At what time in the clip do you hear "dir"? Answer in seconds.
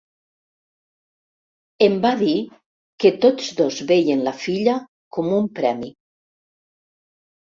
2.23-2.33